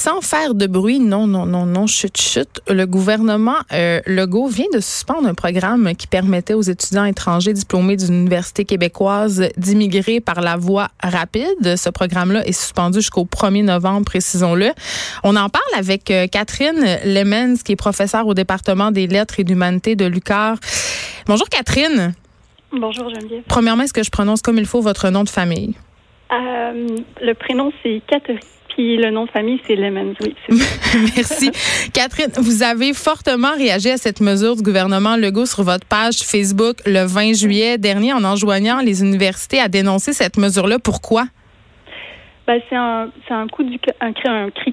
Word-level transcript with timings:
Sans 0.00 0.20
faire 0.20 0.54
de 0.54 0.68
bruit, 0.68 1.00
non, 1.00 1.26
non, 1.26 1.44
non, 1.44 1.66
non, 1.66 1.88
chut, 1.88 2.16
chut, 2.16 2.60
le 2.68 2.86
gouvernement 2.86 3.56
euh, 3.72 4.00
Legault 4.06 4.46
vient 4.46 4.70
de 4.72 4.78
suspendre 4.78 5.26
un 5.26 5.34
programme 5.34 5.92
qui 5.96 6.06
permettait 6.06 6.54
aux 6.54 6.62
étudiants 6.62 7.04
étrangers 7.04 7.52
diplômés 7.52 7.96
d'une 7.96 8.14
université 8.14 8.64
québécoise 8.64 9.48
d'immigrer 9.56 10.20
par 10.20 10.40
la 10.40 10.56
voie 10.56 10.86
rapide. 11.02 11.76
Ce 11.76 11.90
programme-là 11.90 12.46
est 12.46 12.52
suspendu 12.52 13.00
jusqu'au 13.00 13.24
1er 13.24 13.64
novembre, 13.64 14.04
précisons-le. 14.04 14.70
On 15.24 15.34
en 15.34 15.48
parle 15.48 15.74
avec 15.76 16.12
euh, 16.12 16.28
Catherine 16.28 16.80
Lemens, 17.04 17.56
qui 17.64 17.72
est 17.72 17.76
professeure 17.76 18.28
au 18.28 18.34
département 18.34 18.92
des 18.92 19.08
lettres 19.08 19.40
et 19.40 19.44
d'humanité 19.44 19.96
de 19.96 20.04
l'UQAR. 20.04 20.58
Bonjour 21.26 21.48
Catherine. 21.48 22.14
Bonjour 22.70 23.08
Geneviève. 23.08 23.42
Premièrement, 23.48 23.82
est-ce 23.82 23.92
que 23.92 24.04
je 24.04 24.10
prononce 24.10 24.42
comme 24.42 24.58
il 24.58 24.66
faut 24.66 24.80
votre 24.80 25.10
nom 25.10 25.24
de 25.24 25.28
famille? 25.28 25.74
Euh, 26.30 26.86
le 27.20 27.34
prénom, 27.34 27.72
c'est 27.82 28.00
Catherine. 28.06 28.38
Puis 28.78 28.96
le 28.96 29.10
nom 29.10 29.24
de 29.24 29.30
famille, 29.30 29.60
c'est 29.66 29.74
Lemons, 29.74 30.14
oui. 30.20 30.36
Merci. 31.16 31.50
Catherine, 31.92 32.30
vous 32.36 32.62
avez 32.62 32.92
fortement 32.94 33.56
réagi 33.56 33.90
à 33.90 33.96
cette 33.96 34.20
mesure 34.20 34.54
du 34.54 34.62
gouvernement 34.62 35.16
Legault 35.16 35.46
sur 35.46 35.64
votre 35.64 35.84
page 35.84 36.18
Facebook 36.18 36.76
le 36.86 37.04
20 37.04 37.32
juillet 37.32 37.76
dernier 37.76 38.12
en 38.12 38.22
enjoignant 38.22 38.78
les 38.78 39.02
universités 39.02 39.58
à 39.58 39.66
dénoncer 39.66 40.12
cette 40.12 40.36
mesure-là. 40.36 40.78
Pourquoi? 40.78 41.24
Ben, 42.46 42.60
c'est 42.70 42.76
un, 42.76 43.10
un 43.30 43.48
coup 43.48 43.64
du 43.64 43.80
un, 44.00 44.12
un 44.26 44.50
cri 44.50 44.72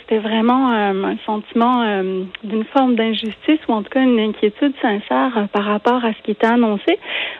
c'était 0.00 0.18
vraiment 0.18 0.72
euh, 0.72 1.04
un 1.04 1.16
sentiment 1.24 1.82
euh, 1.82 2.22
d'une 2.42 2.64
forme 2.64 2.96
d'injustice 2.96 3.60
ou 3.68 3.72
en 3.72 3.82
tout 3.82 3.90
cas 3.90 4.00
une 4.00 4.18
inquiétude 4.18 4.72
sincère 4.82 5.36
euh, 5.36 5.46
par 5.46 5.64
rapport 5.64 6.04
à 6.04 6.12
ce 6.12 6.22
qui 6.22 6.32
était 6.32 6.46
annoncé. 6.46 6.98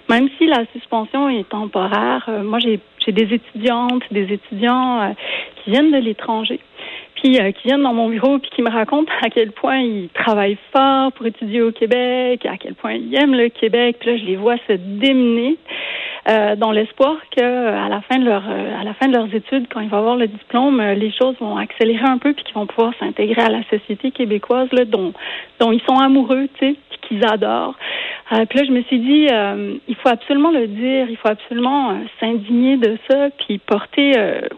Même 0.08 0.28
si 0.38 0.46
la 0.46 0.64
suspension 0.72 1.28
est 1.28 1.48
temporaire, 1.48 2.28
moi 2.44 2.58
j'ai 2.58 2.80
j'ai 3.04 3.12
des 3.12 3.34
étudiantes, 3.34 4.02
des 4.10 4.32
étudiants 4.32 5.14
qui 5.56 5.70
viennent 5.70 5.92
de 5.92 5.98
l'étranger 5.98 6.58
puis 7.14 7.38
qui 7.38 7.68
viennent 7.68 7.82
dans 7.82 7.94
mon 7.94 8.08
bureau 8.08 8.38
puis 8.38 8.50
qui 8.50 8.62
me 8.62 8.70
racontent 8.70 9.12
à 9.22 9.30
quel 9.30 9.52
point 9.52 9.78
ils 9.78 10.08
travaillent 10.08 10.58
fort 10.72 11.12
pour 11.12 11.24
étudier 11.24 11.62
au 11.62 11.70
Québec, 11.70 12.44
à 12.46 12.56
quel 12.58 12.74
point 12.74 12.94
ils 12.94 13.14
aiment 13.14 13.34
le 13.34 13.48
Québec. 13.48 13.96
Puis 14.00 14.10
là, 14.10 14.16
je 14.18 14.24
les 14.24 14.36
vois 14.36 14.56
se 14.66 14.72
démener 14.72 15.56
euh, 16.28 16.56
dans 16.56 16.72
l'espoir 16.72 17.16
que 17.36 17.42
à 17.42 17.88
la 17.88 18.00
fin 18.02 18.18
de 18.18 18.24
leur 18.24 18.42
à 18.48 18.84
la 18.84 18.94
fin 18.94 19.08
de 19.08 19.12
leurs 19.12 19.32
études, 19.34 19.66
quand 19.68 19.80
ils 19.80 19.88
vont 19.88 19.98
avoir 19.98 20.16
le 20.16 20.26
diplôme, 20.26 20.80
les 20.80 21.12
choses 21.12 21.36
vont 21.40 21.56
accélérer 21.56 22.06
un 22.06 22.18
peu 22.18 22.32
puis 22.32 22.44
qu'ils 22.44 22.54
vont 22.54 22.66
pouvoir 22.66 22.92
s'intégrer 22.98 23.42
à 23.42 23.48
la 23.48 23.62
société 23.70 24.10
québécoise 24.10 24.68
là, 24.72 24.84
dont 24.84 25.12
dont 25.60 25.72
ils 25.72 25.82
sont 25.82 25.98
amoureux, 25.98 26.48
tu 26.58 26.72
sais, 26.72 26.76
qu'ils 27.06 27.24
adorent. 27.24 27.76
Euh, 28.32 28.44
puis 28.46 28.58
là, 28.58 28.64
je 28.66 28.72
me 28.72 28.82
suis 28.82 28.98
dit, 28.98 29.28
euh, 29.30 29.76
il 29.86 29.94
faut 29.96 30.08
absolument 30.08 30.50
le 30.50 30.66
dire, 30.66 31.08
il 31.08 31.16
faut 31.16 31.28
absolument 31.28 31.90
euh, 31.90 31.94
s'indigner 32.18 32.76
de 32.76 32.98
ça, 33.08 33.28
puis 33.38 33.58
porter 33.58 34.12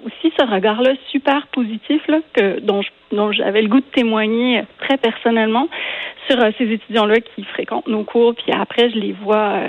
aussi 0.05 0.33
ce 0.39 0.45
regard-là 0.45 0.93
super 1.11 1.47
positif 1.49 2.01
là, 2.09 2.19
que 2.33 2.61
dont 2.61 2.83
dont 3.11 3.33
j'avais 3.33 3.63
le 3.63 3.69
goût 3.69 3.81
de 3.81 3.87
témoigner 3.95 4.65
très 4.81 4.99
personnellement 4.99 5.69
sur 6.29 6.39
ces 6.59 6.65
étudiants-là 6.73 7.21
qui 7.21 7.43
fréquentent 7.45 7.89
nos 7.89 8.05
cours, 8.05 8.35
puis 8.35 8.53
après, 8.53 8.91
je 8.91 8.99
les 8.99 9.13
vois 9.13 9.63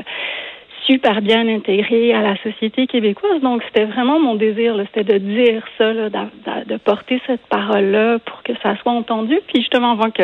super 0.86 1.22
bien 1.22 1.48
intégrés 1.48 2.14
à 2.14 2.22
la 2.22 2.36
société 2.38 2.88
québécoise. 2.88 3.42
Donc, 3.42 3.64
c'était 3.68 3.86
vraiment 3.86 4.20
mon 4.20 4.36
désir, 4.36 4.76
c'était 4.94 5.14
de 5.14 5.18
dire 5.20 5.64
ça, 5.78 5.94
là, 5.94 6.10
de, 6.10 6.74
de, 6.74 6.78
porter 6.78 7.22
cette 7.28 7.46
parole-là 7.48 8.20
pour 8.20 8.44
que 8.44 8.54
ça 8.64 8.76
soit 8.78 8.92
entendu. 8.92 9.40
Puis 9.48 9.62
justement, 9.62 9.92
avant 9.92 10.12
que 10.12 10.24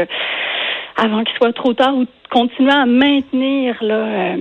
avant 0.97 1.23
qu'il 1.23 1.35
soit 1.35 1.53
trop 1.53 1.73
tard 1.73 1.95
ou 1.95 2.05
continuer 2.29 2.71
à 2.71 2.85
maintenir 2.85 3.75
là, 3.81 3.95
euh, 3.95 4.37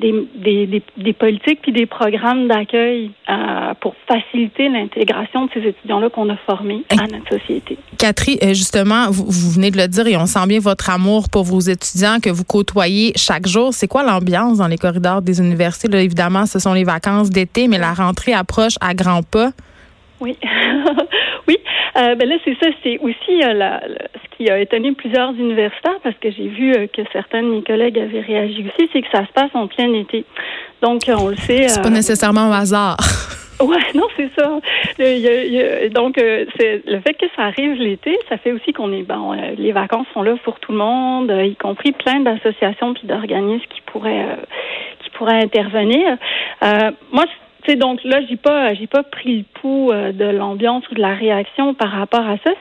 des, 0.00 0.66
des, 0.66 0.82
des, 0.96 1.12
politiques 1.12 1.60
puis 1.62 1.72
des 1.72 1.86
programmes 1.86 2.48
d'accueil 2.48 3.10
euh, 3.28 3.74
pour 3.80 3.94
faciliter 4.08 4.68
l'intégration 4.68 5.46
de 5.46 5.50
ces 5.52 5.60
étudiants-là 5.68 6.10
qu'on 6.10 6.28
a 6.30 6.36
formés 6.46 6.82
à 6.90 7.06
notre 7.06 7.38
société. 7.38 7.76
Catherine, 7.98 8.38
euh, 8.42 8.48
justement, 8.48 9.10
vous, 9.10 9.26
vous, 9.26 9.50
venez 9.50 9.70
de 9.70 9.76
le 9.76 9.86
dire 9.86 10.06
et 10.06 10.16
on 10.16 10.26
sent 10.26 10.46
bien 10.48 10.58
votre 10.58 10.90
amour 10.90 11.28
pour 11.30 11.44
vos 11.44 11.60
étudiants 11.60 12.18
que 12.22 12.30
vous 12.30 12.44
côtoyez 12.44 13.12
chaque 13.16 13.46
jour. 13.46 13.72
C'est 13.72 13.88
quoi 13.88 14.02
l'ambiance 14.02 14.58
dans 14.58 14.68
les 14.68 14.78
corridors 14.78 15.22
des 15.22 15.40
universités? 15.40 15.88
Là, 15.88 16.00
évidemment, 16.00 16.46
ce 16.46 16.58
sont 16.58 16.72
les 16.72 16.84
vacances 16.84 17.30
d'été, 17.30 17.68
mais 17.68 17.78
la 17.78 17.92
rentrée 17.92 18.32
approche 18.32 18.74
à 18.80 18.94
grands 18.94 19.22
pas. 19.22 19.50
Oui. 20.20 20.36
oui. 21.48 21.56
Euh, 21.96 22.14
ben 22.14 22.28
là, 22.28 22.36
c'est 22.44 22.56
ça. 22.60 22.68
C'est 22.82 22.98
aussi 22.98 23.42
euh, 23.42 23.52
la, 23.54 23.80
qui 24.40 24.50
a 24.50 24.58
étonné 24.58 24.92
plusieurs 24.92 25.32
universitaires 25.32 26.00
parce 26.02 26.16
que 26.16 26.30
j'ai 26.30 26.48
vu 26.48 26.72
euh, 26.72 26.86
que 26.86 27.02
certains 27.12 27.42
de 27.42 27.48
mes 27.48 27.62
collègues 27.62 27.98
avaient 27.98 28.20
réagi 28.20 28.64
aussi, 28.66 28.88
c'est 28.90 29.02
que 29.02 29.10
ça 29.12 29.26
se 29.26 29.32
passe 29.32 29.50
en 29.52 29.66
plein 29.66 29.92
été. 29.92 30.24
Donc, 30.80 31.02
on 31.08 31.28
le 31.28 31.36
sait. 31.36 31.68
C'est 31.68 31.82
pas 31.82 31.90
nécessairement 31.90 32.48
au 32.48 32.52
hasard. 32.52 32.96
Ouais, 33.60 33.76
non, 33.94 34.06
c'est 34.16 34.30
ça. 34.38 34.48
donc, 35.90 36.14
c'est 36.16 36.82
le 36.86 36.98
fait 37.00 37.12
que 37.12 37.26
ça 37.36 37.42
arrive 37.42 37.72
l'été, 37.74 38.18
ça 38.30 38.38
fait 38.38 38.52
aussi 38.52 38.72
qu'on 38.72 38.90
est 38.90 39.02
bon. 39.02 39.32
les 39.58 39.72
vacances 39.72 40.06
sont 40.14 40.22
là 40.22 40.34
pour 40.44 40.58
tout 40.60 40.72
le 40.72 40.78
monde, 40.78 41.30
y 41.30 41.56
compris 41.56 41.92
plein 41.92 42.20
d'associations 42.20 42.94
puis 42.94 43.06
d'organismes 43.06 43.66
qui 43.68 43.82
pourraient 43.82 44.38
qui 45.04 45.10
pourraient 45.10 45.42
intervenir. 45.42 46.16
moi, 47.12 47.26
donc 47.76 48.02
là, 48.04 48.20
j'ai 48.28 48.36
pas, 48.36 48.74
j'ai 48.74 48.86
pas 48.86 49.02
pris 49.02 49.38
le 49.38 49.44
pouls 49.60 49.90
euh, 49.92 50.12
de 50.12 50.24
l'ambiance 50.24 50.88
ou 50.90 50.94
de 50.94 51.00
la 51.00 51.14
réaction 51.14 51.74
par 51.74 51.90
rapport 51.90 52.26
à 52.26 52.36
ça. 52.38 52.52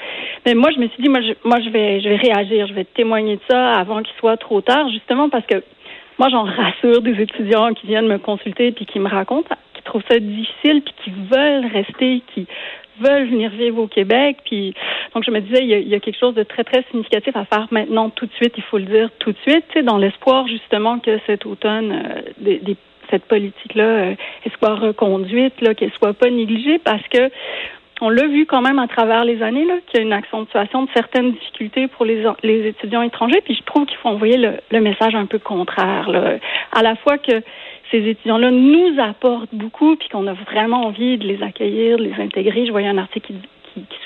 Mais 0.45 0.53
moi, 0.53 0.71
je 0.75 0.79
me 0.79 0.87
suis 0.87 1.01
dit, 1.01 1.09
moi, 1.09 1.21
je, 1.21 1.33
moi, 1.43 1.59
je 1.63 1.69
vais, 1.69 2.01
je 2.01 2.09
vais 2.09 2.15
réagir, 2.15 2.67
je 2.67 2.73
vais 2.73 2.85
témoigner 2.85 3.35
de 3.35 3.41
ça 3.49 3.73
avant 3.73 4.01
qu'il 4.03 4.15
soit 4.19 4.37
trop 4.37 4.61
tard, 4.61 4.89
justement 4.89 5.29
parce 5.29 5.45
que 5.45 5.63
moi, 6.17 6.27
j'en 6.29 6.43
rassure 6.43 7.01
des 7.01 7.21
étudiants 7.21 7.73
qui 7.73 7.87
viennent 7.87 8.07
me 8.07 8.17
consulter 8.17 8.71
puis 8.71 8.85
qui 8.85 8.99
me 8.99 9.07
racontent, 9.07 9.55
qui 9.73 9.81
trouvent 9.83 10.03
ça 10.09 10.19
difficile 10.19 10.81
puis 10.81 10.93
qui 11.03 11.11
veulent 11.11 11.65
rester, 11.71 12.21
qui 12.33 12.45
veulent 12.99 13.29
venir 13.29 13.51
vivre 13.51 13.79
au 13.79 13.87
Québec. 13.87 14.37
Puis 14.45 14.73
donc 15.13 15.23
je 15.23 15.31
me 15.31 15.39
disais, 15.39 15.63
il 15.63 15.87
y, 15.87 15.95
a, 15.95 15.99
quelque 15.99 16.19
chose 16.19 16.35
de 16.35 16.43
très 16.43 16.63
très 16.63 16.83
significatif 16.91 17.35
à 17.37 17.45
faire 17.45 17.67
maintenant, 17.71 18.09
tout 18.09 18.25
de 18.25 18.33
suite. 18.33 18.53
Il 18.57 18.63
faut 18.63 18.77
le 18.77 18.85
dire 18.85 19.09
tout 19.19 19.31
de 19.31 19.37
suite, 19.47 19.63
tu 19.69 19.79
sais, 19.79 19.83
dans 19.83 19.97
l'espoir 19.97 20.47
justement 20.47 20.99
que 20.99 21.19
cet 21.25 21.45
automne, 21.45 21.91
euh, 21.91 22.21
des 22.39 22.75
cette 23.09 23.25
politique-là 23.25 23.83
euh, 23.83 24.15
soit 24.57 24.75
reconduite, 24.75 25.53
qu'elle 25.75 25.91
soit 25.93 26.13
pas 26.13 26.29
négligée, 26.29 26.79
parce 26.79 27.07
que 27.07 27.29
on 28.01 28.09
l'a 28.09 28.27
vu 28.27 28.45
quand 28.45 28.61
même 28.61 28.79
à 28.79 28.87
travers 28.87 29.25
les 29.25 29.41
années 29.43 29.67
qu'il 29.87 29.99
y 29.99 30.03
a 30.03 30.05
une 30.05 30.13
accentuation 30.13 30.83
de 30.83 30.89
certaines 30.93 31.33
difficultés 31.33 31.87
pour 31.87 32.05
les, 32.05 32.23
les 32.43 32.67
étudiants 32.67 33.01
étrangers. 33.01 33.41
Puis 33.41 33.55
je 33.55 33.63
trouve 33.63 33.85
qu'il 33.85 33.97
faut 33.97 34.07
envoyer 34.07 34.37
le, 34.37 34.79
message 34.79 35.15
un 35.15 35.25
peu 35.25 35.37
contraire, 35.37 36.09
à 36.71 36.81
la 36.81 36.95
fois 36.95 37.17
que 37.17 37.43
ces 37.91 37.97
étudiants-là 37.97 38.51
nous 38.51 38.99
apportent 38.99 39.53
beaucoup, 39.53 39.95
puis 39.95 40.07
qu'on 40.09 40.27
a 40.27 40.33
vraiment 40.33 40.85
envie 40.85 41.17
de 41.17 41.27
les 41.27 41.43
accueillir, 41.43 41.97
de 41.97 42.03
les 42.03 42.21
intégrer. 42.21 42.65
Je 42.65 42.71
voyais 42.71 42.87
un 42.87 42.97
article 42.97 43.33
qui, 43.33 43.35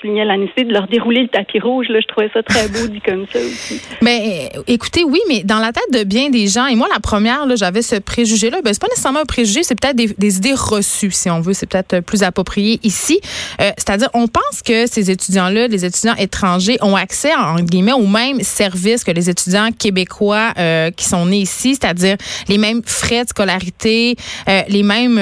soulignait 0.03 0.25
la 0.25 0.37
nécessité 0.37 0.65
de 0.65 0.73
leur 0.73 0.87
dérouler 0.87 1.21
le 1.21 1.27
tapis 1.29 1.59
rouge. 1.59 1.87
Là, 1.89 1.99
je 2.01 2.07
trouvais 2.07 2.29
ça 2.33 2.43
très 2.43 2.67
beau 2.67 2.87
dit 2.87 3.01
comme 3.01 3.25
ça 3.31 3.39
aussi. 3.39 3.81
Ben, 4.01 4.49
écoutez, 4.67 5.05
oui, 5.05 5.19
mais 5.29 5.43
dans 5.43 5.59
la 5.59 5.71
tête 5.71 5.91
de 5.93 6.03
bien 6.03 6.29
des 6.29 6.47
gens, 6.47 6.65
et 6.65 6.75
moi 6.75 6.87
la 6.93 6.99
première, 6.99 7.45
j'avais 7.55 7.81
ce 7.81 7.95
préjugé-là. 7.95 8.61
Ben, 8.61 8.73
c'est 8.73 8.81
pas 8.81 8.89
nécessairement 8.89 9.21
un 9.21 9.25
préjugé, 9.25 9.63
c'est 9.63 9.79
peut-être 9.79 9.95
des, 9.95 10.37
idées 10.37 10.53
reçues, 10.53 11.11
si 11.11 11.29
on 11.29 11.39
veut. 11.39 11.53
C'est 11.53 11.67
peut-être 11.67 12.01
plus 12.01 12.23
approprié 12.23 12.79
ici. 12.83 13.21
Euh, 13.61 13.71
c'est-à-dire, 13.77 14.09
on 14.13 14.27
pense 14.27 14.61
que 14.65 14.87
ces 14.87 15.09
étudiants-là, 15.09 15.67
les 15.67 15.85
étudiants 15.85 16.15
étrangers, 16.15 16.77
ont 16.81 16.95
accès, 16.95 17.33
en 17.33 17.55
guillemets, 17.55 17.93
aux 17.93 18.07
mêmes 18.07 18.41
services 18.41 19.05
que 19.05 19.11
les 19.11 19.29
étudiants 19.29 19.69
québécois 19.71 20.53
euh, 20.57 20.91
qui 20.91 21.05
sont 21.05 21.25
nés 21.27 21.41
ici, 21.41 21.77
c'est-à-dire 21.79 22.17
les 22.49 22.57
mêmes 22.57 22.81
frais 22.85 23.23
de 23.23 23.29
scolarité, 23.29 24.15
euh, 24.49 24.61
les 24.67 24.83
mêmes 24.83 25.19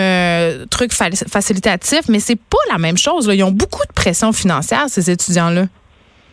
trucs 0.69 0.93
facilitatifs, 0.93 2.07
mais 2.09 2.19
c'est 2.19 2.39
pas 2.39 2.57
la 2.71 2.79
même 2.79 2.97
chose. 2.97 3.29
Ils 3.31 3.43
ont 3.43 3.51
beaucoup 3.51 3.85
de 3.87 3.93
pression 3.93 4.31
financière, 4.31 4.70
ces 4.87 5.09
étudiants-là? 5.09 5.65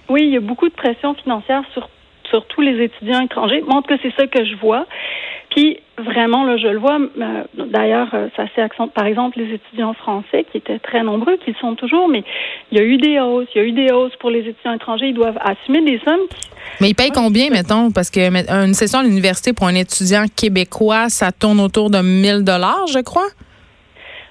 Oui, 0.08 0.22
il 0.24 0.30
y 0.30 0.36
a 0.36 0.40
beaucoup 0.40 0.68
de 0.68 0.74
pression 0.74 1.14
financière 1.14 1.62
sur, 1.72 1.88
sur 2.30 2.46
tous 2.46 2.60
les 2.60 2.82
étudiants 2.84 3.20
étrangers. 3.20 3.60
Tout 3.60 3.82
cas, 3.82 3.96
c'est 4.02 4.14
ça 4.16 4.26
que 4.26 4.44
je 4.44 4.56
vois. 4.56 4.86
Puis 5.50 5.78
vraiment, 5.98 6.44
là, 6.44 6.56
je 6.56 6.68
le 6.68 6.78
vois. 6.78 6.98
Euh, 6.98 7.44
d'ailleurs, 7.54 8.08
euh, 8.14 8.28
ça 8.36 8.44
s'est 8.54 8.60
accentué. 8.60 8.92
Par 8.94 9.06
exemple, 9.06 9.38
les 9.38 9.54
étudiants 9.54 9.94
français, 9.94 10.44
qui 10.50 10.58
étaient 10.58 10.78
très 10.78 11.02
nombreux, 11.02 11.36
qui 11.44 11.54
sont 11.60 11.74
toujours, 11.74 12.08
mais 12.08 12.22
il 12.70 12.78
y 12.78 12.80
a 12.80 12.84
eu 12.84 12.96
des 12.98 13.18
hausses. 13.18 13.48
Il 13.54 13.58
y 13.58 13.64
a 13.64 13.66
eu 13.66 13.72
des 13.72 13.90
hausses 13.90 14.14
pour 14.20 14.30
les 14.30 14.40
étudiants 14.40 14.74
étrangers. 14.74 15.08
Ils 15.08 15.14
doivent 15.14 15.38
assumer 15.40 15.82
des 15.84 16.00
sommes. 16.04 16.26
mais 16.80 16.90
ils 16.90 16.94
payent 16.94 17.12
combien, 17.12 17.50
mettons? 17.50 17.90
Parce 17.90 18.10
que 18.10 18.20
une 18.20 18.74
session 18.74 19.00
à 19.00 19.02
l'université 19.02 19.52
pour 19.52 19.66
un 19.66 19.74
étudiant 19.74 20.24
québécois, 20.34 21.08
ça 21.08 21.32
tourne 21.32 21.60
autour 21.60 21.90
de 21.90 21.98
1000 21.98 22.44
dollars, 22.44 22.86
je 22.92 23.00
crois. 23.00 23.28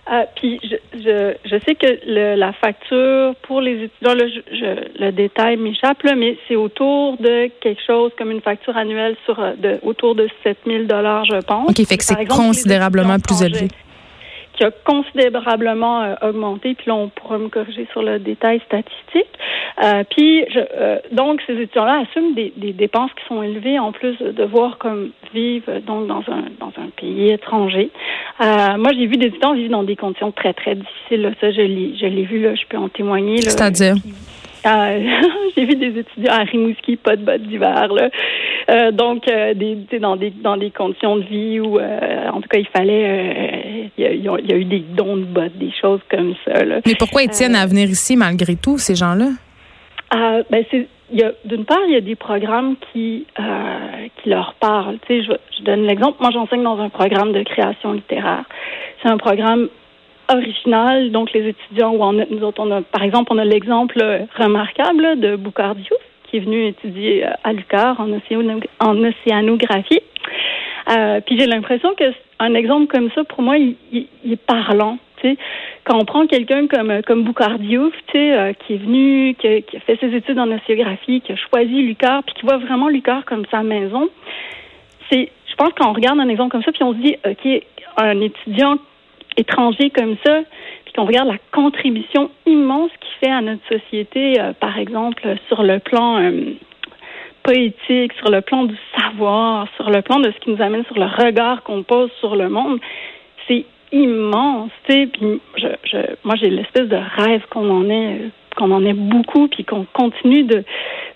Euh, 0.10 0.24
puis 0.36 0.60
je, 0.64 0.76
je, 0.94 1.34
je, 1.44 1.60
sais 1.66 1.76
que 1.76 2.00
le, 2.08 2.36
la 2.36 2.54
facture 2.54 3.36
pour 3.42 3.60
les 3.60 3.84
étudiants, 3.84 4.14
là, 4.14 4.26
je, 4.28 5.04
le 5.04 5.12
détail 5.12 5.58
m'échappe, 5.58 5.98
mais 6.04 6.38
c'est 6.48 6.56
autour 6.56 7.18
de 7.18 7.50
quelque 7.60 7.82
chose 7.86 8.12
comme 8.18 8.32
une 8.32 8.42
facture 8.42 8.78
annuelle 8.78 9.18
sur 9.26 9.38
euh, 9.40 9.54
de, 9.58 9.80
autour 9.84 10.16
de 10.16 10.30
7000 10.44 10.88
dollars, 10.88 11.26
je 11.26 11.42
pense. 11.42 11.70
OK, 11.70 11.86
fait 11.86 11.98
que 11.98 12.04
c'est 12.06 12.26
considérablement 12.26 13.20
plus 13.20 13.42
élevé. 13.42 13.68
Qui 14.54 14.64
a 14.64 14.72
considérablement 14.72 16.04
euh, 16.04 16.16
augmenté, 16.22 16.74
puis 16.74 16.88
là, 16.88 16.96
on 16.96 17.10
pourra 17.10 17.38
me 17.38 17.50
corriger 17.50 17.88
sur 17.92 18.02
le 18.02 18.18
détail 18.18 18.62
statistique. 18.66 19.37
Euh, 19.84 20.04
puis, 20.10 20.44
je, 20.50 20.60
euh, 20.60 20.98
donc, 21.12 21.42
ces 21.46 21.54
étudiants-là 21.54 22.02
assument 22.02 22.34
des, 22.34 22.52
des, 22.58 22.74
dépenses 22.74 23.12
qui 23.14 23.26
sont 23.28 23.44
élevées 23.44 23.78
en 23.78 23.92
plus 23.92 24.18
de 24.18 24.32
devoir 24.32 24.80
comme 24.80 25.12
vivre 25.34 25.72
donc 25.86 26.08
dans 26.08 26.24
un 26.32 26.46
dans 26.60 26.74
un 26.78 26.90
pays 26.96 27.30
étranger. 27.30 27.92
Euh, 28.42 28.78
moi, 28.78 28.92
j'ai 28.94 29.06
vu 29.06 29.18
des 29.18 29.28
étudiants 29.28 29.54
vivre 29.54 29.72
dans 29.72 29.84
des 29.84 29.96
conditions 29.96 30.32
très 30.32 30.54
très 30.54 30.76
difficiles. 30.76 31.22
Là. 31.22 31.30
Ça, 31.40 31.52
je 31.52 31.62
l'ai 31.62 31.96
je 31.96 32.08
l'ai 32.08 32.24
vu 32.24 32.42
là, 32.42 32.56
je 32.56 32.64
peux 32.68 32.78
en 32.78 32.90
témoigner. 32.90 33.42
C'est-à-dire? 33.42 33.96
Euh, 34.66 35.20
j'ai 35.56 35.66
vu 35.66 35.76
des 35.76 36.00
étudiants 36.00 36.34
à 36.34 36.44
Rimouski, 36.44 36.96
pas 36.96 37.16
de 37.16 37.24
bottes 37.24 37.44
d'hiver, 37.44 37.94
là. 37.94 38.10
Euh, 38.70 38.92
donc, 38.92 39.30
euh, 39.30 39.54
des, 39.54 39.78
dans 40.00 40.16
des 40.16 40.32
dans 40.32 40.58
des 40.58 40.72
conditions 40.72 41.18
de 41.18 41.24
vie 41.24 41.60
où, 41.60 41.78
euh, 41.78 42.30
en 42.30 42.42
tout 42.42 42.50
cas, 42.50 42.58
il 42.58 42.68
fallait, 42.68 43.92
il 43.98 44.04
y, 44.04 44.08
a, 44.08 44.14
y, 44.14 44.54
a 44.54 44.56
eu 44.56 44.66
des 44.66 44.80
dons 44.80 45.18
de 45.18 45.24
bottes, 45.24 45.58
des 45.58 45.72
choses 45.80 46.02
comme 46.10 46.34
ça. 46.44 46.66
Là. 46.66 46.82
Mais 46.86 46.96
pourquoi 46.96 47.22
ils 47.22 47.30
tiennent 47.30 47.56
à 47.56 47.66
venir 47.66 47.88
ici 47.90 48.18
malgré 48.18 48.56
tout, 48.56 48.78
ces 48.78 48.96
gens-là? 48.96 49.30
Ben 50.12 50.64
c'est 50.72 50.88
d'une 51.46 51.66
part, 51.66 51.80
il 51.88 51.94
y 51.94 51.96
a 51.96 52.02
des 52.02 52.16
programmes 52.16 52.76
qui 52.92 53.26
qui 54.22 54.30
leur 54.30 54.56
parlent. 54.56 55.00
Tu 55.08 55.22
sais, 55.22 55.24
je, 55.24 55.32
je 55.58 55.64
donne 55.64 55.84
l'exemple. 55.84 56.18
Moi, 56.20 56.32
j'enseigne 56.32 56.64
dans 56.64 56.80
un 56.80 56.90
programme 56.90 57.32
de 57.32 57.44
création 57.44 57.94
littéraire. 57.94 58.44
C'est 59.02 59.10
un 59.10 59.18
programme 59.18 59.70
original. 60.30 61.12
Donc, 61.12 61.32
les 61.34 61.48
étudiants, 61.48 61.94
où 61.94 62.12
nous 62.12 62.44
autres, 62.44 62.62
on 62.62 62.72
a, 62.72 62.82
par 62.82 63.04
exemple, 63.04 63.32
on 63.34 63.38
a 63.38 63.46
l'exemple 63.46 64.02
remarquable 64.38 65.20
de 65.20 65.36
Boucard 65.36 65.76
qui 66.30 66.38
est 66.38 66.42
venu 66.42 66.68
étudier 66.68 67.26
euh, 67.26 67.32
à 67.44 67.54
l'UQAR 67.54 68.00
en, 68.00 68.10
en 68.80 69.04
océanographie. 69.04 70.02
Euh, 70.90 71.22
puis 71.26 71.40
j'ai 71.40 71.48
l'impression 71.48 71.94
que 71.96 72.04
un 72.40 72.54
exemple 72.54 72.88
comme 72.88 73.10
ça, 73.16 73.24
pour 73.24 73.42
moi, 73.42 73.58
il, 73.58 73.76
est 74.26 74.36
parlant. 74.36 74.98
Quand 75.84 75.98
on 76.00 76.06
prend 76.06 76.28
quelqu'un 76.28 76.68
comme 76.68 77.02
comme 77.06 77.24
Boucardiouf, 77.24 77.94
euh, 78.16 78.54
qui 78.54 78.74
est 78.74 78.78
venu, 78.78 79.36
qui 79.36 79.48
a, 79.48 79.80
fait 79.82 79.98
ses 80.00 80.16
études 80.16 80.40
en 80.40 80.52
océanographie, 80.52 81.22
qui 81.22 81.32
a 81.32 81.36
choisi 81.36 81.82
l'UQAR, 81.82 82.24
puis 82.24 82.36
qui 82.36 82.46
voit 82.46 82.58
vraiment 82.58 82.90
l'UQAR 82.90 83.26
comme 83.26 83.46
sa 83.52 83.64
maison, 83.64 84.10
c'est, 85.10 85.32
je 85.50 85.56
pense 85.56 85.70
qu'on 85.74 85.94
regarde 85.94 86.20
un 86.20 86.30
exemple 86.30 86.52
comme 86.52 86.64
ça, 86.64 86.72
puis 86.72 86.84
on 86.84 86.94
se 86.94 87.00
dit, 87.00 87.16
ok, 87.26 87.64
un 87.98 88.22
étudiant 88.22 88.78
étranger 89.38 89.90
comme 89.92 90.18
ça, 90.26 90.42
puis 90.86 90.94
qu'on 90.94 91.06
regarde 91.06 91.28
la 91.28 91.38
contribution 91.52 92.30
immense 92.46 92.92
qu'il 93.00 93.28
fait 93.28 93.34
à 93.34 93.42
notre 93.42 93.66
société, 93.68 94.40
euh, 94.40 94.54
par 94.54 94.78
exemple, 94.78 95.36
sur 95.48 95.64
le 95.64 95.80
plan 95.80 96.18
euh, 96.18 96.54
poétique, 97.44 98.14
sur 98.14 98.30
le 98.30 98.42
plan 98.42 98.66
du 98.66 98.76
savoir, 98.98 99.68
sur 99.76 99.90
le 99.90 100.02
plan 100.02 100.20
de 100.20 100.32
ce 100.32 100.40
qui 100.40 100.52
nous 100.52 100.62
amène 100.62 100.84
sur 100.86 100.98
le 100.98 101.06
regard 101.06 101.64
qu'on 101.64 101.84
pose 101.84 102.12
sur 102.20 102.36
le 102.36 102.50
monde, 102.50 102.80
c'est 103.48 103.66
immense, 103.92 104.72
tu 104.86 104.94
sais. 104.94 105.08
Puis 105.08 105.40
je, 105.58 105.68
je, 105.86 105.98
moi, 106.24 106.36
j'ai 106.36 106.50
l'espèce 106.50 106.88
de 106.88 106.98
rêve 106.98 107.44
qu'on 107.50 107.70
en 107.70 107.90
ait, 107.90 108.30
qu'on 108.56 108.72
en 108.72 108.86
ait 108.86 108.94
beaucoup, 108.94 109.48
puis 109.48 109.64
qu'on 109.64 109.86
continue 109.94 110.44
de, 110.44 110.64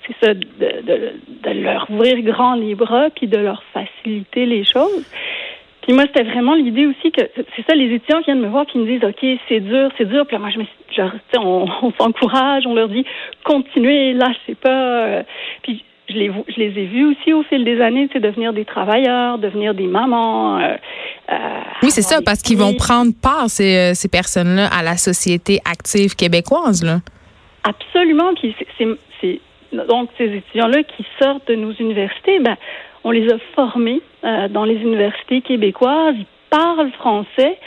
c'est 0.08 0.26
ça, 0.26 0.34
de, 0.34 1.62
leur 1.62 1.90
ouvrir 1.90 2.22
grand 2.22 2.56
les 2.56 2.76
bras, 2.76 3.10
puis 3.10 3.28
de 3.28 3.38
leur 3.38 3.64
faciliter 3.74 4.46
les 4.46 4.64
choses. 4.64 5.06
Puis 5.82 5.94
moi, 5.94 6.04
c'était 6.06 6.24
vraiment 6.24 6.54
l'idée 6.54 6.86
aussi 6.86 7.12
que 7.12 7.22
c'est 7.36 7.66
ça, 7.68 7.76
les 7.76 7.96
étudiants 7.96 8.22
viennent 8.22 8.42
me 8.42 8.48
voir 8.48 8.68
qui 8.68 8.78
me 8.78 8.86
disent 8.86 9.04
OK, 9.04 9.26
c'est 9.50 9.60
dur, 9.60 9.90
c'est 9.98 10.08
dur. 10.08 10.28
Puis 10.28 10.38
moi, 10.38 10.50
je 10.52 10.60
me 10.60 10.66
genre, 10.96 11.12
on, 11.38 11.66
on 11.88 11.92
s'encourage, 11.94 12.68
on 12.68 12.76
leur 12.76 12.88
dit 12.88 13.04
continuez, 13.44 14.14
lâchez 14.14 14.56
pas. 14.62 15.24
Puis 15.64 15.84
je 16.12 16.18
les, 16.18 16.32
je 16.48 16.60
les 16.60 16.82
ai 16.82 16.86
vus 16.86 17.06
aussi 17.06 17.34
au 17.34 17.44
fil 17.44 17.64
des 17.64 17.82
années, 17.82 18.10
c'est 18.14 18.20
devenir 18.20 18.54
des 18.54 18.66
travailleurs, 18.66 19.38
devenir 19.38 19.74
des 19.74 19.88
mamans. 19.88 20.60
Euh, 20.60 20.76
euh 21.32 21.36
oui, 21.84 21.92
c'est 21.92 22.02
ça, 22.02 22.22
parce 22.22 22.42
qu'ils 22.42 22.58
vont 22.58 22.74
prendre 22.74 23.12
part, 23.22 23.50
ces, 23.50 23.78
euh, 23.78 23.94
ces 23.94 24.10
personnes-là, 24.10 24.68
à 24.68 24.84
la 24.84 24.98
société 24.98 25.60
active 25.66 26.16
québécoise. 26.16 26.84
Là. 26.84 27.00
Absolument. 27.64 28.34
Puis 28.36 28.56
c'est 28.78 29.40
donc 29.88 30.10
ces 30.18 30.26
étudiants-là 30.26 30.84
qui 30.84 31.06
sortent 31.22 31.48
de 31.48 31.56
nos 31.56 31.72
universités, 31.74 32.40
ben 32.40 32.58
on 33.04 33.12
les 33.12 33.32
a 33.32 33.38
formés 33.56 34.02
euh, 34.24 34.48
dans 34.50 34.66
les 34.66 34.76
universités 34.76 35.42
québécoises. 35.42 36.16
Ils 36.18 36.26
parlent 36.50 36.92
français 36.92 37.58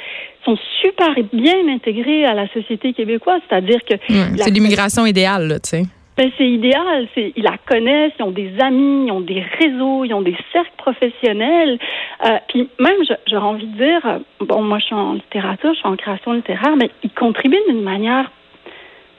sont 0.45 0.59
super 0.83 1.15
bien 1.33 1.69
intégrés 1.69 2.25
à 2.25 2.35
la 2.35 2.47
société 2.53 2.93
québécoise, 2.93 3.41
c'est-à-dire 3.49 3.81
que 3.89 3.95
c'est 4.09 4.51
l'immigration 4.51 5.07
idéale, 5.07 5.49
là, 5.49 5.59
tu 5.59 5.71
sais. 5.71 5.83
Ben, 6.17 6.31
c'est 6.39 6.49
idéal. 6.49 7.09
C'est, 7.15 7.33
ils 7.37 7.43
la 7.43 7.59
connaissent, 7.59 8.13
ils 8.19 8.23
ont 8.23 8.31
des 8.31 8.53
amis, 8.61 9.07
ils 9.07 9.13
ont 9.13 9.21
des 9.21 9.41
réseaux, 9.41 10.05
ils 10.05 10.15
ont 10.15 10.23
des 10.23 10.37
cercles 10.53 10.71
professionnels. 10.77 11.79
Euh, 12.25 12.39
puis 12.49 12.69
même, 12.79 12.97
j'aurais 13.27 13.47
envie 13.47 13.67
de 13.67 13.77
dire, 13.77 14.07
euh, 14.07 14.19
bon, 14.41 14.63
moi 14.63 14.79
je 14.79 14.87
suis 14.87 14.95
en 14.95 15.15
littérature, 15.15 15.73
je 15.73 15.79
suis 15.79 15.89
en 15.89 15.97
création 15.97 16.33
littéraire, 16.33 16.77
mais 16.77 16.91
ils 17.03 17.11
contribuent 17.11 17.57
d'une 17.69 17.83
manière 17.83 18.31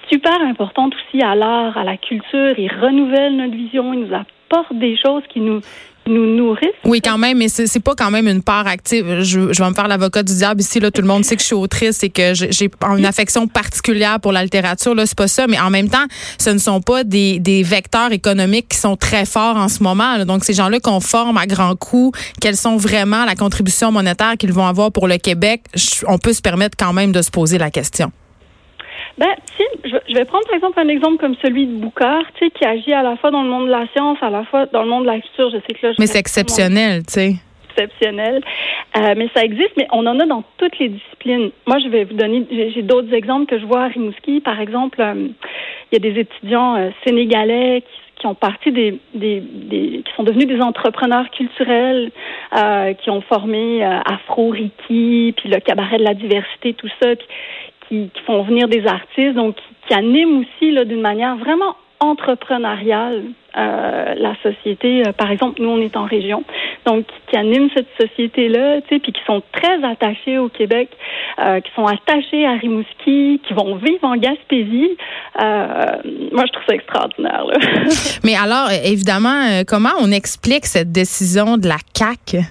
super 0.10 0.42
importante 0.42 0.94
aussi 0.96 1.22
à 1.22 1.36
l'art, 1.36 1.78
à 1.78 1.84
la 1.84 1.98
culture. 1.98 2.58
Ils 2.58 2.72
renouvellent 2.72 3.36
notre 3.36 3.56
vision, 3.56 3.94
ils 3.94 4.06
nous 4.06 4.14
apportent 4.14 4.78
des 4.78 4.96
choses 4.98 5.24
qui 5.30 5.42
nous 5.42 5.60
nous 6.08 6.36
nourrissent. 6.36 6.70
Oui, 6.84 7.02
quand 7.02 7.18
même, 7.18 7.38
mais 7.38 7.50
c'est 7.50 7.80
pas 7.80 7.96
quand 7.96 8.12
même 8.12 8.28
une 8.28 8.42
part 8.44 8.68
active. 8.68 9.22
Je, 9.22 9.54
je 9.54 9.64
vais 9.64 9.70
me 9.70 9.74
faire 9.74 9.88
l'avocat 9.88 10.24
du 10.24 10.34
diable 10.34 10.62
ici. 10.62 10.80
Là, 10.80 10.92
tout 10.92 11.02
le 11.02 11.08
monde 11.08 11.24
sait 11.26 11.36
que 11.36 11.42
je 11.42 11.48
suis 11.48 11.56
autrice 11.56 12.04
et 12.04 12.10
que 12.10 12.34
j'ai 12.34 12.70
une 12.98 13.06
affection 13.06 13.48
particulière 13.48 14.20
pour 14.20 14.32
la 14.32 14.44
littérature. 14.44 14.96
Là, 14.96 15.06
c'est 15.06 15.18
pas 15.18 15.28
ça, 15.28 15.48
mais 15.48 15.60
en 15.60 15.70
même 15.70 15.90
temps, 15.90 16.06
ce 16.40 16.50
ne 16.50 16.58
sont 16.58 16.82
pas 16.82 17.04
des, 17.04 17.40
des 17.40 17.64
vecteurs 17.64 18.12
économiques 18.12 18.70
qui 18.70 18.78
sont 18.78 18.96
très 18.96 19.26
forts 19.26 19.58
en 19.58 19.70
ce 19.70 19.82
moment. 19.84 20.24
Donc, 20.26 20.44
ces 20.44 20.54
gens-là 20.54 20.80
qu'on 20.80 21.00
forme 21.00 21.38
à 21.38 21.46
grands 21.46 21.76
coups, 21.76 22.18
quelles 22.42 22.58
sont 22.58 22.78
vraiment 22.78 23.26
la 23.26 23.36
contribution 23.36 23.92
monétaire 23.92 24.36
qu'ils 24.38 24.54
vont 24.54 24.68
avoir 24.68 24.92
pour 24.92 25.08
le 25.08 25.18
Québec, 25.18 25.62
on 26.08 26.18
peut 26.18 26.34
se 26.34 26.42
permettre 26.42 26.76
quand 26.78 26.94
même 26.94 27.12
de 27.12 27.22
se 27.22 27.32
poser 27.32 27.58
la 27.58 27.72
question. 27.72 28.12
Ben, 29.18 29.28
je 29.86 30.14
vais 30.14 30.26
prendre 30.26 30.46
par 30.46 30.56
exemple 30.56 30.80
un 30.80 30.88
exemple 30.88 31.18
comme 31.18 31.36
celui 31.42 31.68
de 31.68 31.74
Boucard, 31.74 32.24
tu 32.38 32.46
sais, 32.46 32.52
qui 32.52 32.66
agit 32.66 32.94
à 32.94 33.04
la 33.04 33.16
fois 33.18 33.32
dans 33.32 33.44
le 33.44 33.50
monde 33.50 33.68
de 33.68 33.72
la 33.72 33.88
science, 33.94 34.18
à 34.22 34.30
la 34.30 34.44
fois 34.44 34.66
dans 34.68 34.84
le 34.84 34.90
monde 34.90 35.04
de 35.04 35.10
la 35.10 35.20
culture. 35.20 35.50
Je 35.50 35.58
sais 35.58 35.74
que 35.74 35.88
là, 35.88 35.94
mais 36.00 36.08
c'est 36.08 36.20
exceptionnel, 36.20 37.04
tu 37.06 37.14
sais. 37.14 37.36
Exceptionnel, 37.78 38.42
euh, 38.98 39.14
mais 39.18 39.30
ça 39.36 39.44
existe, 39.44 39.74
mais 39.76 39.88
on 39.92 40.06
en 40.06 40.18
a 40.20 40.26
dans 40.26 40.44
toutes 40.58 40.80
les 40.80 40.90
disciplines. 40.90 41.52
Moi, 41.68 41.80
je 41.80 41.90
vais 41.90 42.06
vous 42.06 42.14
donner, 42.14 42.46
j'ai 42.50 42.82
d'autres 42.82 43.14
exemples 43.14 43.48
que 43.48 43.60
je 43.60 43.66
vois 43.66 43.84
à 43.84 43.88
Rimouski. 43.88 44.40
Par 44.40 44.62
exemple, 44.62 45.02
euh, 45.02 45.28
il 45.92 45.94
y 45.94 45.96
a 45.98 46.00
des 46.00 46.20
étudiants 46.20 46.78
euh, 46.78 46.92
sénégalais 47.06 47.82
qui, 47.82 48.22
qui 48.22 48.28
ont 48.28 48.34
parti 48.34 48.72
des, 48.72 48.98
des, 49.14 49.42
des, 49.42 50.04
qui 50.06 50.14
sont 50.16 50.24
devenus 50.24 50.48
des 50.48 50.62
entrepreneurs 50.62 51.30
culturels, 51.32 52.12
euh, 52.56 52.94
qui 52.94 53.10
ont 53.10 53.20
formé 53.20 53.84
Afro 53.84 54.52
Riki, 54.52 55.34
puis 55.36 55.50
le 55.50 55.60
cabaret 55.60 55.98
de 55.98 56.04
la 56.04 56.14
diversité, 56.14 56.74
tout 56.74 56.90
ça. 57.02 57.14
Puis 57.14 57.28
qui, 57.90 58.12
font 58.26 58.44
venir 58.44 58.68
des 58.68 58.86
artistes, 58.88 59.36
donc 59.36 59.56
qui, 59.88 59.94
animent 59.94 60.40
aussi 60.40 60.72
d'une 60.86 61.02
manière 61.02 61.36
vraiment 61.36 61.76
entrepreneuriale 62.00 63.24
euh, 63.58 64.14
la 64.18 64.36
société. 64.44 65.08
Euh, 65.08 65.14
par 65.14 65.32
exemple, 65.32 65.62
nous, 65.62 65.70
on 65.70 65.80
est 65.80 65.96
en 65.96 66.04
région, 66.04 66.44
donc 66.86 67.06
qui 67.30 67.38
animent 67.38 67.70
cette 67.74 67.88
société-là, 68.00 68.82
tu 68.82 68.96
sais, 68.96 69.00
puis 69.00 69.14
qui 69.14 69.22
sont 69.26 69.42
très 69.54 69.82
attachés 69.84 70.38
au 70.38 70.50
Québec, 70.50 70.90
euh, 71.40 71.62
qui 71.62 71.72
sont 71.74 71.86
attachés 71.86 72.46
à 72.46 72.54
Rimouski, 72.54 73.42
qui 73.48 73.54
vont 73.54 73.76
vivre 73.76 74.04
en 74.04 74.18
Gaspésie. 74.18 74.98
moi, 75.40 76.44
je 76.46 76.52
trouve 76.52 76.66
ça 76.68 76.76
extraordinaire. 76.76 77.46
Là. 77.46 77.58
Mais 78.26 78.36
alors, 78.36 78.70
évidemment, 78.84 79.64
comment 79.66 79.94
on 80.02 80.12
explique 80.12 80.66
cette 80.66 80.92
décision 80.92 81.58
de 81.58 81.68
la 81.68 81.78
CAC? 81.94 82.44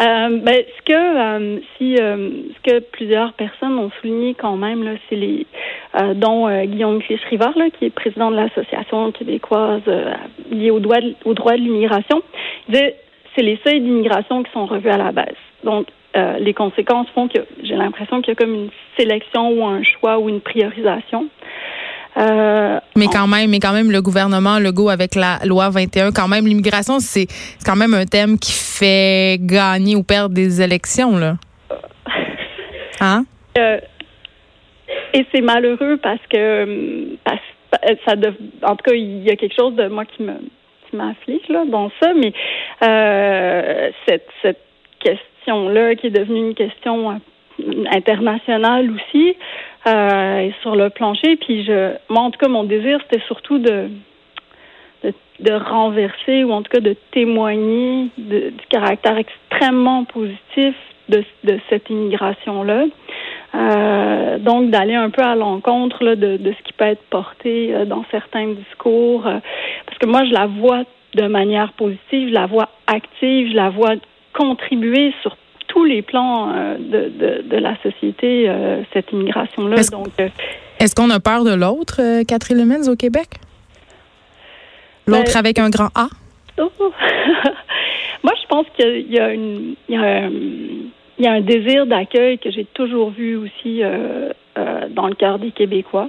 Euh, 0.00 0.38
ben, 0.42 0.64
ce 0.78 0.82
que 0.86 0.94
euh, 0.94 1.58
si 1.76 1.96
euh, 2.00 2.30
ce 2.54 2.70
que 2.70 2.78
plusieurs 2.78 3.34
personnes 3.34 3.78
ont 3.78 3.90
souligné 4.00 4.34
quand 4.34 4.56
même 4.56 4.82
là, 4.82 4.92
c'est 5.08 5.16
les 5.16 5.46
dont 6.14 6.48
Guillaume 6.66 7.00
Clich-Rivard, 7.00 7.54
qui 7.76 7.86
est 7.86 7.90
président 7.90 8.30
de 8.30 8.36
l'association 8.36 9.10
québécoise 9.10 9.82
liée 10.48 10.70
au 10.70 10.78
droit 10.78 11.00
de, 11.00 11.16
au 11.24 11.34
droit 11.34 11.54
de 11.54 11.58
l'immigration, 11.58 12.22
c'est 12.72 13.42
les 13.42 13.58
seuils 13.64 13.80
d'immigration 13.80 14.44
qui 14.44 14.52
sont 14.52 14.66
revus 14.66 14.88
à 14.88 14.98
la 14.98 15.10
baisse. 15.10 15.34
Donc 15.64 15.88
les 16.14 16.54
conséquences 16.54 17.08
font 17.08 17.26
que 17.26 17.40
j'ai 17.64 17.74
l'impression 17.74 18.22
qu'il 18.22 18.28
y 18.28 18.32
a 18.32 18.34
comme 18.36 18.54
une 18.54 18.70
sélection 18.96 19.50
ou 19.50 19.64
un 19.64 19.82
choix 19.82 20.20
ou 20.20 20.28
une 20.28 20.40
priorisation. 20.40 21.26
Euh, 22.16 22.78
mais 22.96 23.06
quand 23.06 23.26
même, 23.26 23.50
mais 23.50 23.60
quand 23.60 23.72
même, 23.72 23.90
le 23.90 24.02
gouvernement 24.02 24.58
Legault 24.58 24.88
avec 24.88 25.14
la 25.14 25.38
loi 25.44 25.70
21, 25.70 26.12
quand 26.12 26.28
même, 26.28 26.46
l'immigration, 26.46 26.98
c'est 26.98 27.26
quand 27.64 27.76
même 27.76 27.94
un 27.94 28.04
thème 28.04 28.38
qui 28.38 28.52
fait 28.52 29.38
gagner 29.40 29.96
ou 29.96 30.02
perdre 30.02 30.34
des 30.34 30.60
élections, 30.60 31.16
là. 31.16 31.34
Hein? 33.00 33.24
Euh, 33.58 33.78
et 35.14 35.26
c'est 35.32 35.40
malheureux 35.40 35.98
parce 36.02 36.20
que 36.30 37.16
parce, 37.24 37.40
ça 38.04 38.14
en 38.62 38.76
tout 38.76 38.84
cas, 38.84 38.92
il 38.92 39.22
y 39.22 39.30
a 39.30 39.36
quelque 39.36 39.54
chose 39.54 39.74
de 39.74 39.88
moi 39.88 40.04
qui 40.04 40.22
me 40.22 40.34
qui 40.88 40.96
m'afflige 40.96 41.48
là 41.48 41.64
dans 41.66 41.90
ça, 42.00 42.12
mais 42.14 42.32
euh, 42.82 43.90
cette 44.06 44.28
cette 44.42 44.60
question 44.98 45.68
là 45.68 45.94
qui 45.94 46.08
est 46.08 46.10
devenue 46.10 46.48
une 46.48 46.54
question 46.54 47.20
internationale 47.90 48.90
aussi 48.90 49.36
euh, 49.86 50.50
sur 50.62 50.76
le 50.76 50.90
plancher. 50.90 51.36
Puis 51.36 51.64
je, 51.64 51.94
moi, 52.08 52.22
en 52.22 52.30
tout 52.30 52.38
cas, 52.38 52.48
mon 52.48 52.64
désir, 52.64 53.00
c'était 53.02 53.24
surtout 53.26 53.58
de, 53.58 53.88
de, 55.40 55.52
renverser 55.52 56.44
ou 56.44 56.52
en 56.52 56.62
tout 56.62 56.70
cas 56.70 56.80
de 56.80 56.94
témoigner 57.12 58.08
du 58.18 58.52
caractère 58.68 59.16
extrêmement 59.16 60.04
positif 60.04 60.74
de, 61.08 61.24
cette 61.68 61.90
immigration-là. 61.90 62.84
Euh, 63.52 64.38
donc 64.38 64.70
d'aller 64.70 64.94
un 64.94 65.10
peu 65.10 65.22
à 65.22 65.34
l'encontre 65.34 66.14
de, 66.14 66.38
ce 66.38 66.62
qui 66.62 66.72
peut 66.72 66.84
être 66.84 67.02
porté 67.10 67.74
euh, 67.74 67.84
dans 67.84 68.04
certains 68.12 68.46
discours, 68.48 69.22
parce 69.22 69.98
que 69.98 70.06
moi 70.06 70.24
je 70.24 70.32
la 70.32 70.46
vois 70.46 70.84
de 71.14 71.26
manière 71.26 71.72
positive, 71.72 72.28
je 72.28 72.34
la 72.34 72.46
vois 72.46 72.68
active, 72.86 73.50
je 73.50 73.56
la 73.56 73.70
vois 73.70 73.94
contribuer 74.32 75.12
sur 75.22 75.36
tous 75.70 75.84
les 75.84 76.02
plans 76.02 76.52
de, 76.78 77.08
de, 77.08 77.42
de, 77.48 77.56
la 77.56 77.76
société, 77.82 78.50
cette 78.92 79.10
immigration-là. 79.12 79.76
Est-ce, 79.76 79.90
Donc, 79.90 80.08
est-ce 80.80 80.94
qu'on 80.94 81.10
a 81.10 81.20
peur 81.20 81.44
de 81.44 81.54
l'autre, 81.54 82.24
Catherine 82.24 82.58
Lemens, 82.58 82.88
au 82.90 82.96
Québec? 82.96 83.28
L'autre 85.06 85.32
ben, 85.32 85.38
avec 85.38 85.58
un 85.58 85.70
grand 85.70 85.90
A? 85.94 86.08
Oh. 86.58 86.70
Moi, 88.22 88.32
je 88.42 88.46
pense 88.48 88.66
qu'il 88.76 89.10
y 89.10 89.18
a, 89.18 89.32
une, 89.32 89.74
il 89.88 89.94
y 89.94 89.98
a, 89.98 90.28
il 91.20 91.24
y 91.24 91.26
a 91.26 91.32
un 91.32 91.40
désir 91.40 91.86
d'accueil 91.86 92.38
que 92.38 92.50
j'ai 92.50 92.64
toujours 92.64 93.10
vu 93.10 93.36
aussi 93.36 93.82
euh, 93.82 94.30
euh, 94.58 94.88
dans 94.88 95.06
le 95.06 95.14
cœur 95.14 95.38
des 95.38 95.50
Québécois. 95.50 96.08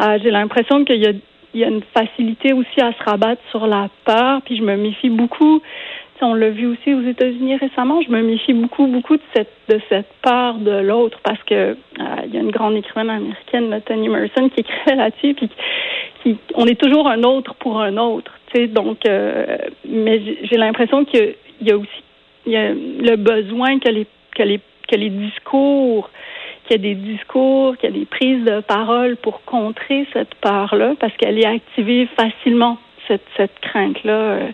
Euh, 0.00 0.18
j'ai 0.22 0.30
l'impression 0.30 0.84
qu'il 0.84 1.00
y 1.00 1.06
a, 1.06 1.12
il 1.54 1.60
y 1.60 1.64
a 1.64 1.68
une 1.68 1.82
facilité 1.94 2.52
aussi 2.52 2.80
à 2.80 2.92
se 2.92 3.02
rabattre 3.04 3.42
sur 3.50 3.66
la 3.66 3.88
peur, 4.04 4.40
puis 4.44 4.56
je 4.56 4.62
me 4.62 4.76
méfie 4.76 5.10
beaucoup. 5.10 5.62
On 6.22 6.34
l'a 6.34 6.50
vu 6.50 6.66
aussi 6.66 6.94
aux 6.94 7.02
États-Unis 7.02 7.56
récemment. 7.56 8.00
Je 8.02 8.10
me 8.10 8.22
méfie 8.22 8.52
beaucoup, 8.52 8.86
beaucoup 8.86 9.16
de 9.16 9.22
cette 9.34 9.50
de 9.68 9.80
peur 10.22 10.54
de 10.54 10.70
l'autre 10.70 11.18
parce 11.22 11.42
que 11.44 11.54
euh, 11.54 11.74
il 12.24 12.34
y 12.34 12.38
a 12.38 12.40
une 12.40 12.50
grande 12.50 12.76
écrivaine 12.76 13.10
américaine, 13.10 13.80
Toni 13.84 14.08
Morrison, 14.08 14.48
qui 14.48 14.60
écrivait 14.60 14.96
là-dessus, 14.96 15.34
puis 15.34 15.50
qui, 16.22 16.36
on 16.54 16.66
est 16.66 16.80
toujours 16.80 17.08
un 17.08 17.22
autre 17.22 17.54
pour 17.54 17.80
un 17.80 17.96
autre. 17.96 18.32
Euh, 18.54 19.56
mais 19.88 20.20
j'ai 20.42 20.56
l'impression 20.56 21.04
qu'il 21.04 21.34
y 21.62 21.70
a 21.70 21.76
aussi 21.76 22.02
le 22.46 23.16
besoin 23.16 23.78
que 23.78 23.88
les 23.88 24.06
les, 24.38 24.60
que 24.88 24.96
les 24.96 25.10
discours, 25.10 26.10
qu'il 26.64 26.76
y 26.76 26.80
a 26.80 26.82
des 26.82 26.94
discours, 26.94 27.76
qu'il 27.76 27.90
y 27.90 27.92
a 27.92 27.98
des 27.98 28.06
prises 28.06 28.44
de 28.44 28.60
parole 28.60 29.16
pour 29.16 29.44
contrer 29.44 30.06
cette 30.12 30.34
peur-là, 30.36 30.94
parce 30.98 31.14
qu'elle 31.16 31.38
est 31.38 31.46
activée 31.46 32.08
facilement, 32.16 32.78
cette, 33.08 33.26
cette 33.36 33.58
crainte-là 33.60 34.12
euh, 34.12 34.48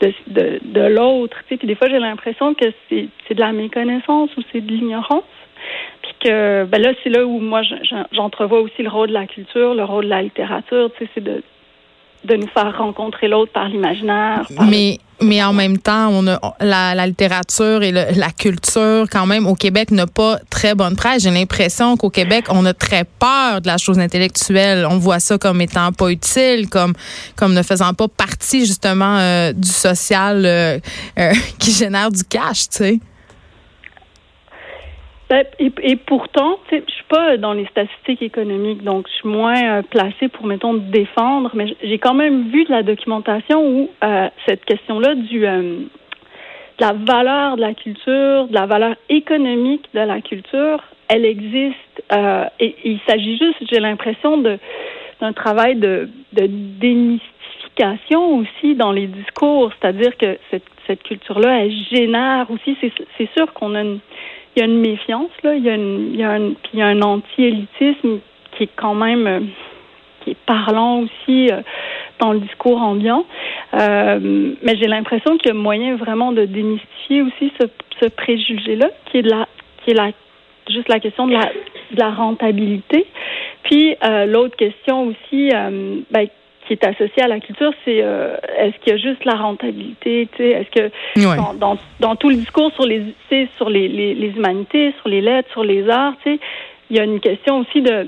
de, 0.00 0.12
de, 0.28 0.60
de 0.62 0.80
l'autre. 0.80 1.36
Puis 1.46 1.58
des 1.58 1.74
fois, 1.74 1.88
j'ai 1.88 1.98
l'impression 1.98 2.54
que 2.54 2.66
c'est, 2.88 3.08
c'est 3.26 3.34
de 3.34 3.40
la 3.40 3.52
méconnaissance 3.52 4.30
ou 4.36 4.42
c'est 4.52 4.60
de 4.60 4.72
l'ignorance. 4.72 5.24
Puis 6.02 6.14
que 6.20 6.64
ben 6.64 6.80
là, 6.80 6.92
c'est 7.02 7.10
là 7.10 7.26
où 7.26 7.38
moi 7.38 7.62
j'entrevois 8.12 8.60
aussi 8.60 8.82
le 8.82 8.88
rôle 8.88 9.08
de 9.08 9.14
la 9.14 9.26
culture, 9.26 9.74
le 9.74 9.84
rôle 9.84 10.04
de 10.04 10.10
la 10.10 10.22
littérature, 10.22 10.90
tu 10.96 11.04
sais, 11.04 11.10
c'est 11.14 11.24
de 11.24 11.42
de 12.24 12.36
nous 12.36 12.48
faire 12.48 12.76
rencontrer 12.76 13.28
l'autre 13.28 13.52
par 13.52 13.68
l'imaginaire. 13.68 14.46
Mais 14.68 14.98
mais 15.22 15.42
en 15.42 15.52
même 15.52 15.78
temps, 15.78 16.08
on 16.10 16.26
a 16.26 16.40
la, 16.60 16.94
la 16.94 17.06
littérature 17.06 17.82
et 17.82 17.92
la 17.92 18.30
culture 18.30 19.06
quand 19.10 19.26
même 19.26 19.46
au 19.46 19.54
Québec 19.54 19.90
n'a 19.90 20.06
pas 20.06 20.38
très 20.48 20.74
bonne 20.74 20.96
presse. 20.96 21.22
J'ai 21.22 21.30
l'impression 21.30 21.96
qu'au 21.96 22.10
Québec, 22.10 22.46
on 22.48 22.64
a 22.64 22.72
très 22.72 23.04
peur 23.04 23.60
de 23.60 23.66
la 23.66 23.76
chose 23.76 23.98
intellectuelle. 23.98 24.86
On 24.88 24.98
voit 24.98 25.20
ça 25.20 25.36
comme 25.36 25.60
étant 25.60 25.92
pas 25.92 26.10
utile, 26.10 26.68
comme 26.68 26.94
comme 27.36 27.54
ne 27.54 27.62
faisant 27.62 27.92
pas 27.94 28.08
partie 28.08 28.66
justement 28.66 29.18
euh, 29.18 29.52
du 29.52 29.68
social 29.68 30.44
euh, 30.46 30.78
euh, 31.18 31.32
qui 31.58 31.72
génère 31.72 32.10
du 32.10 32.24
cash, 32.24 32.68
tu 32.70 32.76
sais. 32.78 33.00
Ben, 35.30 35.44
et, 35.60 35.94
pourtant, 35.94 36.58
je 36.72 36.78
suis 36.92 37.04
pas 37.08 37.36
dans 37.36 37.52
les 37.52 37.64
statistiques 37.66 38.20
économiques, 38.20 38.82
donc 38.82 39.06
je 39.06 39.12
suis 39.12 39.28
moins 39.28 39.78
euh, 39.78 39.82
placée 39.82 40.26
pour, 40.26 40.44
mettons, 40.44 40.74
défendre, 40.74 41.52
mais 41.54 41.76
j'ai 41.84 41.98
quand 41.98 42.14
même 42.14 42.50
vu 42.50 42.64
de 42.64 42.70
la 42.72 42.82
documentation 42.82 43.64
où 43.64 43.90
euh, 44.02 44.28
cette 44.48 44.64
question-là 44.64 45.14
du 45.14 45.46
euh, 45.46 45.82
de 46.80 46.84
la 46.84 46.94
valeur 46.94 47.54
de 47.54 47.60
la 47.60 47.74
culture, 47.74 48.48
de 48.48 48.54
la 48.54 48.66
valeur 48.66 48.96
économique 49.08 49.84
de 49.94 50.00
la 50.00 50.20
culture, 50.20 50.82
elle 51.06 51.24
existe. 51.24 51.76
et, 52.58 52.74
il 52.84 52.98
s'agit 53.06 53.38
juste, 53.38 53.58
j'ai 53.70 53.78
l'impression, 53.78 54.38
d'un 54.38 55.32
travail 55.32 55.76
de, 55.76 56.08
de 56.32 56.46
démystification 56.48 58.38
aussi 58.38 58.74
dans 58.74 58.90
les 58.90 59.06
discours, 59.06 59.70
c'est-à-dire 59.78 60.16
que 60.16 60.38
cette, 60.50 60.64
cette 60.88 61.02
culture-là, 61.04 61.64
elle 61.64 61.72
génère 61.92 62.50
aussi. 62.50 62.76
C'est 63.16 63.30
sûr 63.36 63.52
qu'on 63.52 63.74
a 63.76 63.82
une 63.82 64.00
il 64.54 64.60
y 64.60 64.62
a 64.62 64.66
une 64.66 64.80
méfiance, 64.80 65.30
là. 65.42 65.54
Il 65.54 65.64
y 65.64 65.70
a, 65.70 65.74
une, 65.74 66.20
un, 66.22 66.52
puis 66.54 66.70
il 66.74 66.78
y 66.80 66.82
a 66.82 66.86
un 66.86 67.02
anti-élitisme 67.02 68.18
qui 68.52 68.64
est 68.64 68.70
quand 68.76 68.94
même 68.94 69.26
euh, 69.26 69.40
qui 70.22 70.30
est 70.30 70.38
parlant 70.46 71.00
aussi 71.00 71.50
euh, 71.50 71.62
dans 72.18 72.32
le 72.32 72.40
discours 72.40 72.80
ambiant. 72.80 73.24
Euh, 73.74 74.18
mais 74.62 74.76
j'ai 74.76 74.88
l'impression 74.88 75.38
qu'il 75.38 75.48
y 75.48 75.50
a 75.50 75.54
moyen 75.54 75.96
vraiment 75.96 76.32
de 76.32 76.44
démystifier 76.44 77.22
aussi 77.22 77.52
ce, 77.60 77.66
ce 78.00 78.08
préjugé-là, 78.10 78.90
qui 79.06 79.18
est 79.18 79.22
de 79.22 79.30
la 79.30 79.46
qui 79.84 79.92
est 79.92 79.94
la 79.94 80.10
juste 80.68 80.88
la 80.88 81.00
question 81.00 81.26
de 81.26 81.32
la 81.32 81.50
de 81.92 81.98
la 81.98 82.10
rentabilité. 82.10 83.06
Puis 83.62 83.96
l'autre 84.26 84.56
question 84.56 85.08
aussi, 85.08 85.50
ben, 86.10 86.26
qui 86.66 86.74
est 86.74 86.84
associé 86.84 87.22
à 87.22 87.28
la 87.28 87.40
culture, 87.40 87.72
c'est 87.84 88.00
euh, 88.02 88.36
est-ce 88.58 88.76
qu'il 88.78 88.92
y 88.92 88.94
a 88.94 88.98
juste 88.98 89.24
la 89.24 89.34
rentabilité, 89.34 90.28
tu 90.32 90.42
sais, 90.42 90.50
est-ce 90.50 90.70
que 90.70 91.56
dans, 91.58 91.76
dans, 91.98 92.16
tout 92.16 92.28
le 92.28 92.36
discours 92.36 92.72
sur 92.72 92.86
les 92.86 93.02
sur 93.56 93.68
les, 93.68 93.88
les, 93.88 94.28
humanités, 94.28 94.94
sur 95.00 95.08
les 95.08 95.20
lettres, 95.20 95.50
sur 95.52 95.64
les 95.64 95.88
arts, 95.88 96.14
tu 96.22 96.34
sais, 96.34 96.40
il 96.90 96.96
y 96.96 97.00
a 97.00 97.04
une 97.04 97.20
question 97.20 97.58
aussi 97.58 97.82
de 97.82 98.06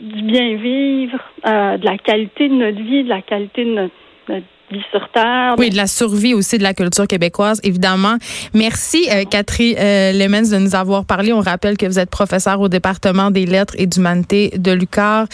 du 0.00 0.22
bien 0.22 0.56
vivre, 0.56 1.18
euh, 1.46 1.76
de 1.78 1.84
la 1.84 1.98
qualité 1.98 2.48
de 2.48 2.54
notre 2.54 2.80
vie, 2.80 3.04
de 3.04 3.08
la 3.08 3.22
qualité 3.22 3.64
de 3.64 3.70
notre, 3.70 3.94
notre 4.28 4.46
sur 4.90 5.08
terre. 5.10 5.54
Oui, 5.58 5.70
de 5.70 5.76
la 5.76 5.86
survie 5.86 6.34
aussi 6.34 6.58
de 6.58 6.62
la 6.62 6.74
culture 6.74 7.06
québécoise, 7.06 7.60
évidemment. 7.62 8.16
Merci, 8.54 9.08
euh, 9.10 9.24
Catherine 9.24 9.76
euh, 9.78 10.12
Lemens, 10.12 10.50
de 10.50 10.58
nous 10.58 10.74
avoir 10.74 11.04
parlé. 11.04 11.32
On 11.32 11.40
rappelle 11.40 11.76
que 11.76 11.86
vous 11.86 11.98
êtes 11.98 12.10
professeur 12.10 12.60
au 12.60 12.68
département 12.68 13.30
des 13.30 13.46
lettres 13.46 13.74
et 13.78 13.86
d'humanité 13.86 14.52
de 14.56 14.72
l'UQAR. 14.72 15.26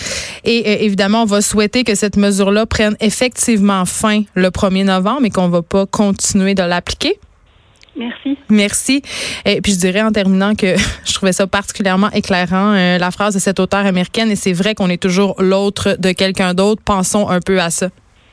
Et 0.45 0.65
euh, 0.67 0.85
évidemment, 0.85 1.23
on 1.23 1.27
va 1.27 1.41
souhaiter 1.41 1.85
que 1.85 1.95
cette 1.95 2.17
mesure-là 2.17 2.67
prenne 2.67 2.97
effectivement 3.01 3.85
fin 3.85 4.23
le 4.35 4.49
1er 4.49 4.85
novembre 4.85 5.25
et 5.25 5.31
qu'on 5.31 5.49
ne 5.49 5.53
va 5.53 5.63
pas 5.63 5.87
continuer 5.87 6.55
de 6.55 6.63
l'appliquer. 6.63 7.19
Merci. 7.97 8.39
Merci. 8.49 9.03
Et 9.45 9.61
puis 9.61 9.73
je 9.73 9.79
dirais 9.79 10.03
en 10.03 10.13
terminant 10.13 10.55
que 10.55 10.77
je 11.05 11.15
trouvais 11.15 11.33
ça 11.33 11.49
particulièrement 11.49 12.11
éclairant, 12.13 12.73
la 12.73 13.11
phrase 13.11 13.35
de 13.35 13.41
cette 13.41 13.59
auteure 13.59 13.87
américaine, 13.87 14.31
et 14.31 14.37
c'est 14.37 14.53
vrai 14.53 14.77
qu'on 14.77 14.89
est 14.89 15.03
toujours 15.03 15.35
l'autre 15.41 15.97
de 15.99 16.13
quelqu'un 16.13 16.55
d'autre. 16.55 16.81
Pensons 16.85 17.29
un 17.29 17.41
peu 17.41 17.61
à 17.61 17.71
ça. 17.71 17.89